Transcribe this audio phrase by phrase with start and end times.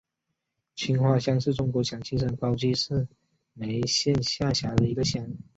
[0.75, 3.07] 青化乡是中国陕西省宝鸡市
[3.53, 5.31] 眉县下辖的一个乡。